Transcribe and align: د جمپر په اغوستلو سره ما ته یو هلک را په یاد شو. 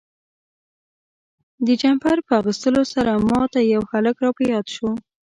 د 1.65 1.67
جمپر 1.81 2.17
په 2.27 2.31
اغوستلو 2.39 2.81
سره 2.93 3.11
ما 3.29 3.41
ته 3.53 3.59
یو 3.73 3.83
هلک 3.91 4.15
را 4.23 4.29
په 4.37 4.43
یاد 4.53 4.67
شو. 4.75 4.89